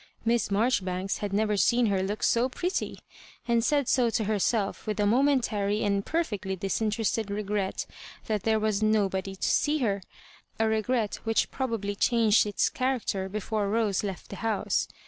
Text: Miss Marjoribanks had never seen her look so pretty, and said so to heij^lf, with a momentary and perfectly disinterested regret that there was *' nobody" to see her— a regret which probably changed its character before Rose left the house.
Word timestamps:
Miss 0.25 0.49
Marjoribanks 0.49 1.19
had 1.19 1.31
never 1.31 1.55
seen 1.55 1.85
her 1.85 2.01
look 2.01 2.23
so 2.23 2.49
pretty, 2.49 2.97
and 3.47 3.63
said 3.63 3.87
so 3.87 4.09
to 4.09 4.23
heij^lf, 4.23 4.87
with 4.87 4.99
a 4.99 5.05
momentary 5.05 5.83
and 5.83 6.03
perfectly 6.03 6.55
disinterested 6.55 7.29
regret 7.29 7.85
that 8.25 8.41
there 8.41 8.59
was 8.59 8.81
*' 8.81 8.81
nobody" 8.97 9.35
to 9.35 9.47
see 9.47 9.77
her— 9.77 10.01
a 10.59 10.67
regret 10.67 11.17
which 11.17 11.51
probably 11.51 11.95
changed 11.95 12.47
its 12.47 12.67
character 12.67 13.29
before 13.29 13.69
Rose 13.69 14.03
left 14.03 14.29
the 14.31 14.37
house. 14.37 14.87